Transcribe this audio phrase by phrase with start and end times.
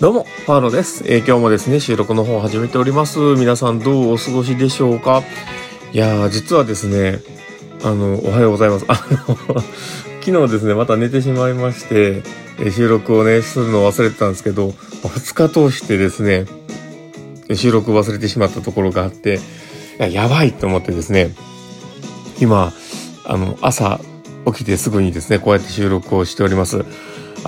[0.00, 1.02] どうも、パーロです。
[1.08, 3.18] えー今日もですね、収録の方を始めております。
[3.18, 5.24] 皆さんどうお過ごしでしょうか？
[5.92, 7.18] いやー、実はですね、
[7.82, 8.84] あの、おはようございます。
[8.86, 8.94] あ
[9.28, 9.60] の、
[10.24, 12.22] 昨日ですね、また寝てしまいまして、
[12.60, 14.68] え収録をね、するのを忘れてたんですけど、
[15.02, 16.44] 2日通してですね、
[17.52, 19.40] 収録忘れてしまったところがあって、
[19.98, 21.34] ややばいと思ってですね、
[22.40, 22.72] 今、
[23.24, 23.98] あの、朝
[24.46, 26.84] 起きてすぐにですね、こうやって収録をしております。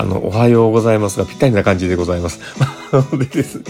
[0.00, 2.40] あの、おはようございますが、ぴったりな感じでございます。
[3.12, 3.64] でですね。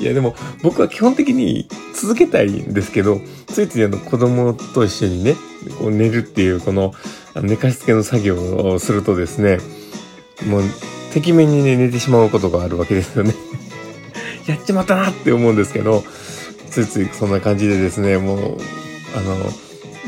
[0.00, 5.36] いや、でも、僕は基本的に続けたいんですけど、ついついあの、子供と一緒にね、
[5.78, 6.94] こう寝るっていう、この、
[7.34, 9.58] あの寝かしつけの作業をするとですね、
[10.46, 10.62] もう、
[11.12, 13.34] てきめんにね、寝てしまうことがあるわけですよね。
[14.48, 16.02] やっちまったなって思うんですけど、
[16.70, 18.58] ついついそんな感じでですね、もう、
[19.14, 19.36] あの、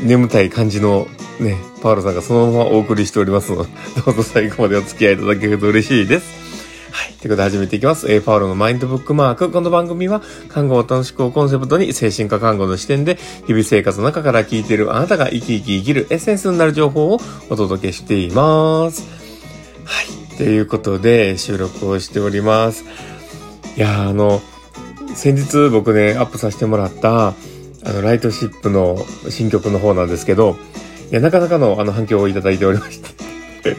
[0.01, 1.07] 眠たい感じの
[1.39, 3.69] ね、パウロさんがそのままお送りしておりますので、
[4.05, 6.43] どうぞ最後までお付き合いいただけると嬉しいです。
[6.91, 7.13] はい。
[7.13, 8.11] ということで始めていきます。
[8.11, 9.49] えー、パウロのマインドブックマーク。
[9.49, 19.07] この番組は、看護を楽しくをコンセプトに、精神科看護の視点で、日々生活の中から聞いているあなたが生き生き生きるエッセンスになる情報をお届けしています。
[19.85, 20.37] はい。
[20.37, 22.85] ということで、収録をしております。
[23.75, 24.39] いや、あの、
[25.15, 27.33] 先日僕ね、アップさせてもらった、あ
[27.85, 30.57] の、ライトシップの新曲の方なんですけど、
[31.15, 33.33] や、なかなかのあの反響をいただいておりまして。
[33.63, 33.75] で、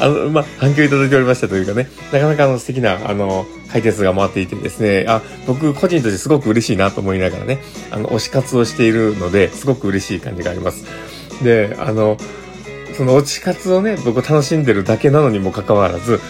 [0.00, 10.84] あの、まあ、反響いただいておりましたというかね、なかなかあの素敵な、あの、回転数が回っていてですね、あ、僕個人としてすごく嬉しいなと思いながらね、あの、推し活をしているので、すごく嬉しい感じがあります。
[11.44, 12.16] で、あの、
[12.96, 16.20] その推し活をね、僕楽しんでるだけなのにもかかわらず、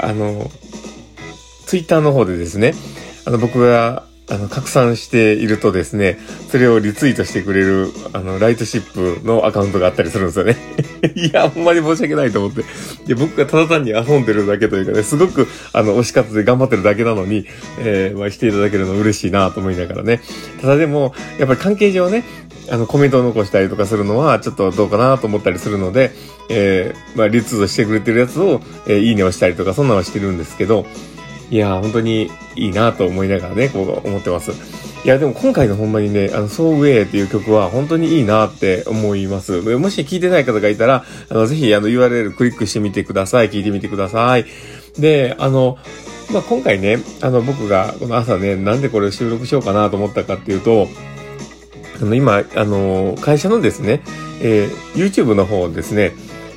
[0.00, 0.50] あの、
[1.66, 2.74] ツイッターの方でですね、
[3.26, 6.16] あの、僕が、あの、拡散しているとですね、
[6.50, 10.56] それをリツイートしてくれる、あの、ライトシップのアカウントがあったりするんですよね。
[11.16, 12.62] いや、ほんまに申し訳ないと思って。
[13.06, 17.44] で、僕がただ単に遊んでるだけというかね、すごく、あの、推し活で頑張ってるだけなのに、
[17.80, 20.20] えー、まあ、していただけるの嬉しいなと思いながらね。
[20.60, 22.24] ただでも、やっぱり関係上ね、
[22.70, 26.12] あの、コメントを残したりとかするのは、ちょっとどうかなと思ったりするので、
[26.50, 30.86] えー、まあ、リツイートしてくれてるやつを、えー、いいねをしたりとか、そんなのはしてるんですけど、
[31.50, 34.52] いや、本当にいいなと思いながらね、こう思ってます。
[35.04, 39.60] いや、でも今回のほんまにね、あの、So Way っていう曲は本当にいいなって思います。
[39.60, 43.50] もし聞いてない方がいたら、あの、ぜひあの URL クリックしてみてください。
[43.50, 44.44] 聞いてみてください。
[44.98, 45.78] で、あの、
[46.32, 50.86] まあ、今回ね、あの、僕がこの朝ね、なんでこれを収録しようかなと思ったかっていうと、
[52.00, 54.02] あの、今、あの、会社のですね、
[54.42, 56.12] えー YouTube の方をですね、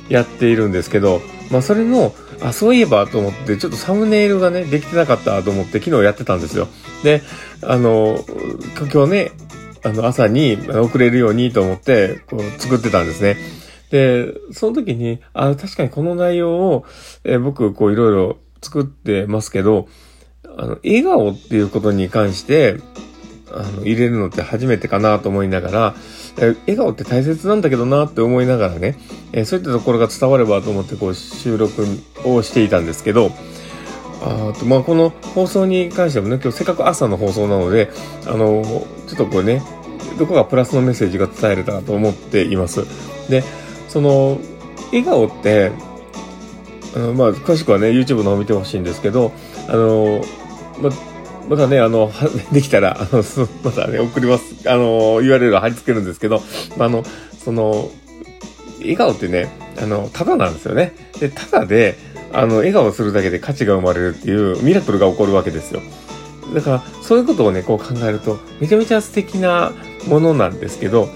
[0.08, 6.68] やっているんですけど、まあ、それの、あ、そういえばと思って、ちょっとサムネイルがね、できてなかったと思って、昨日やってたんですよ。
[7.02, 7.22] で、
[7.62, 8.24] あの、
[8.92, 9.32] 今日ね、
[9.82, 13.36] あの、朝にあの送れるようにと思って、こう、作ってたんですね。
[13.90, 16.84] で、その時に、あ、確かにこの内容を、
[17.24, 19.88] え僕、こう、いろいろ作ってますけど、
[20.56, 22.76] あの、笑顔っていうことに関して、
[23.54, 25.94] あの、入れるのって初めてかなと思いながら、
[26.38, 28.98] え笑顔って大切なんだけどなって思いながらね、
[29.32, 31.86] えそういったところが伝わればと思ってこう収録
[32.24, 33.30] をしていたんですけど、
[34.22, 37.90] あとまあ、この放送に関してもね、今日せっかく朝の放送なので、
[38.26, 39.62] あの、ちょっとこうね、
[40.18, 42.84] どこがプラスのメッセージが伝えれたらと思っています。
[43.28, 43.44] で、
[43.88, 44.38] その、
[44.92, 45.72] 笑顔って、
[46.96, 49.32] あの、まあ、詳しくはね、YouTube の方見てほしいんですけど、
[49.68, 50.24] あの、
[50.80, 50.92] まあ、
[51.48, 52.10] またね、あの、
[52.52, 53.22] できたら、あの、
[53.62, 54.68] またね、送ります。
[54.68, 56.42] あの、URL を貼り付けるんですけど、
[56.76, 57.04] まああの、
[57.44, 57.90] その、
[58.80, 59.48] 笑顔ってね、
[59.82, 60.94] あの、ただなんですよね。
[61.20, 61.96] で、ただで、
[62.32, 65.80] あの、笑顔するだけで価値が生まれるっていうミラクルが起こるわけですよ。
[66.52, 69.72] だから、そういうことをね、こう考えると、めちゃめちゃ素敵な
[70.08, 71.08] ものなんですけど、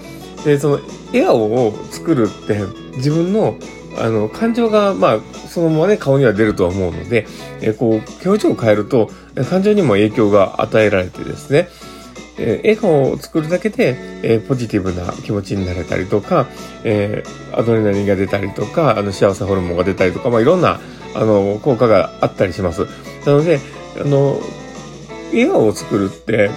[0.45, 0.81] で、その、
[1.13, 2.61] 笑顔を作るって、
[2.97, 3.57] 自分の、
[3.97, 7.27] あの、感情が、まあ、そのままね、顔には出るとは思うので、
[7.61, 9.11] えこう、表情を変えると、
[9.49, 11.69] 感情にも影響が与えられてですね、
[12.41, 16.47] えー笑顔を作るだけで、えポジティブな気持ちになれたりとか、
[16.85, 20.81] えアドレナリンが出たりとか、あの、幸せホルモンが出たりとか、まあ、いろんな、
[21.15, 22.87] あの、効果があったりします。
[23.27, 23.59] なので、
[24.01, 24.41] あの、
[25.33, 26.51] 笑顔を作るって、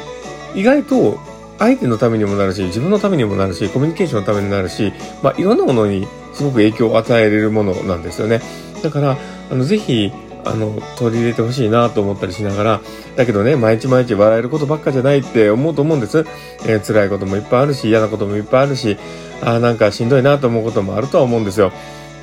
[0.54, 1.18] 意外と
[1.62, 4.92] 相手のためにもなるし、自分のためにもなるし、コミュニケーションのためになるし、
[5.22, 8.42] まあ、いろんなものにすごく影響を与えれるものなんですよね。
[8.82, 9.16] だから、
[9.52, 10.12] あの、ぜひ、
[10.44, 12.82] あの、取り入れてほしいなと思ったりしながら、
[13.16, 16.26] だけどね、毎日毎日笑えることばっかじゃないって思うと思うんです。
[16.66, 18.98] えー辛いこともいっぱいあるし、嫌なこともいっぱいあるし、
[19.42, 21.72] あーなんかしんどいなと思うこともあるとは思うんですよ。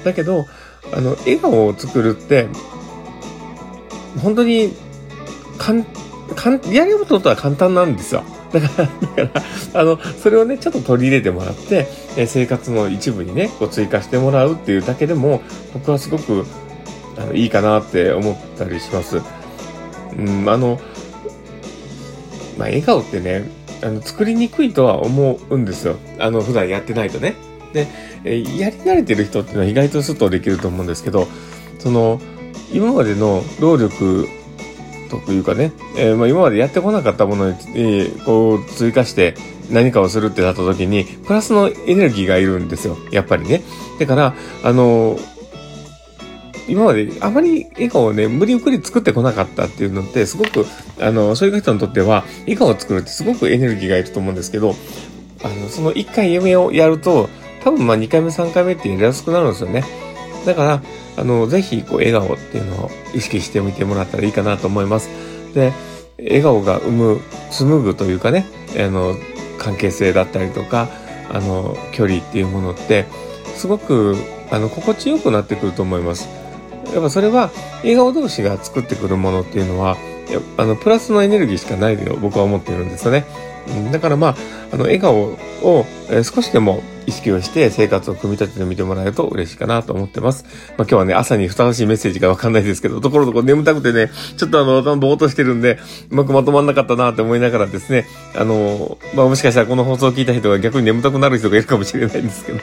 [0.03, 0.47] だけど、
[0.93, 2.49] あの、笑顔を作るって、
[4.21, 4.75] 本当に、
[5.59, 5.85] かん、
[6.35, 8.25] かん、やることは簡単なんですよ。
[8.53, 8.89] だから、
[9.25, 9.41] だか
[9.75, 11.87] ら、あの、それをね、ちょっと取り入れてもらって、
[12.17, 15.43] え生活の一部にね、こう追加してもらうっていうだけでも、
[15.75, 16.45] 僕はすごく、
[17.17, 19.21] あの、いいかなって思ったりします。
[20.17, 20.81] うん、あの、
[22.57, 23.45] まあ、笑顔ってね、
[23.83, 25.97] あの、作りにくいとは思うんですよ。
[26.19, 27.37] あの、普段やってないとね。
[27.73, 27.87] で、
[28.25, 31.29] えやり慣れてる人っていうのは意外とすっとできると思うんですけど、
[31.79, 32.21] その、
[32.73, 34.27] 今までの労力
[35.09, 39.35] というかね、えー、まあ今までやってこなかったものに、えー、こう追加して
[39.71, 42.97] 何かをするってなった時に、プラスのエネルギーがいるんですよ。
[43.11, 43.63] やっぱりね。
[43.99, 45.19] だから、あの
[46.69, 50.67] 今まであまり笑顔をね、無理ゆっくり作ってこなかったっていうのって、すごく、
[51.01, 54.75] あの、そういう人にとっては、笑顔を作るってすごくエネルギーがいると思うんですけど、
[55.43, 57.31] あの、その1回夢をやると、
[57.65, 59.83] 多分まあ2回目3回目ってやりやすくなるんですよね。
[60.45, 60.83] だから、
[61.19, 65.09] あの、ぜひ、こう、笑顔っていうのを意識してみてもらったらいいかなと思います。
[65.53, 65.73] で、
[66.19, 67.21] 笑顔が生む、
[67.51, 68.47] 紡ぐというかね、
[68.79, 69.17] あの、
[69.59, 70.89] 関係性だったりとか、
[71.31, 73.07] あの、距離っていうものって、
[73.57, 74.17] すごく、
[74.51, 76.29] あの、心地よくなってくると思います。
[76.93, 77.51] やっぱそれは、
[77.83, 79.97] 笑顔同士が作ってくるものっていうのは、
[80.57, 83.25] あの、プラスのエネルギーしかないと僕は思っているんですよね。
[83.93, 84.37] だからまあ、
[84.73, 85.87] あの、笑顔を、
[86.23, 90.45] 少しでも意識をして生活を組み立ててみてもらえると嬉しいかなと思ってます。
[90.45, 95.79] まあ今日はね、朝にふさわしいメッセージがわかんないですけど、ところどころ眠たくてね、ちょっとあの、頭ぼーっとしてるんで、
[96.11, 102.59] うまくまとまんなかったなって思いながらですね、あの、まあもしかしたらこの放送を聞いた人が逆に眠たくなる人がいるかもしれないんですけど。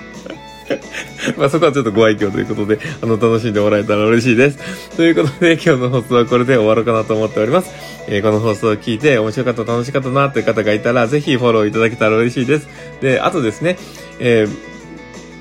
[1.37, 4.59] まあそこはちょっとご愛嬌ということで、あの、楽しんでもらえたら嬉しいです。
[4.95, 7.71] ということで、今日の放送はこれで終わるかなと思っております。
[8.07, 12.67] えー、この放送を聞いて面白かった、楽しかったなという方がいたら、ぜひフォローいただけたら嬉しいです。
[13.01, 13.77] で、あとですね、
[14.19, 14.75] えー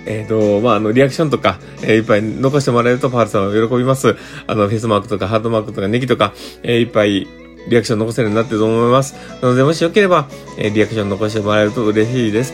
[0.07, 4.17] えっ、ー、と、まあ、あの、リアクションとか、えー、いっぱい残してもらえると、パールさんは喜びます。
[4.47, 7.27] あの、フェイスマークとか、ハートマークとか、ネギとか、えー、いっぱい、
[7.69, 9.15] リアクション残せるようになってると思います。
[9.41, 10.29] なので、もしよければ、
[10.59, 12.53] え、リアクション残してもらえると嬉しいです。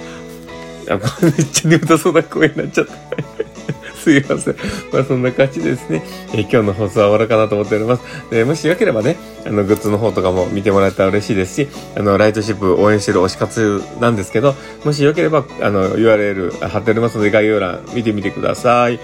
[0.91, 2.93] あ、 めっちゃ眠たそうな声になっちゃった。
[4.01, 4.57] すいません。
[4.93, 6.03] まあそんな感じですね。
[6.33, 8.03] えー、今日の放送は終わるかなと思っております。
[8.31, 9.17] でもしよければね、
[9.47, 14.55] あの、グッズの方とかも見てもらえたら嬉しいですし、あの、ライトシップ応援してる推し活なんですけど、
[14.85, 18.99] もしよければ、あの、URL 貼っておりますので概要欄見てみてください。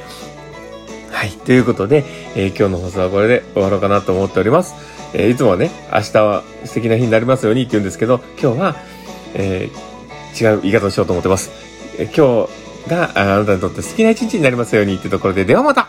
[1.10, 1.30] はい。
[1.30, 2.04] ということで、
[2.34, 4.74] えー、今日の放送はこれで終わろうかなと思っております。
[5.12, 8.76] えー、いつもはね、明日は素敵な日になりますようにって言うんですけど、今日は、
[9.34, 9.70] え、
[10.38, 11.75] 違う言い方をしようと思ってます。
[12.04, 15.85] 今日があなたにとって好きな一日になりますようにってところで、ではまた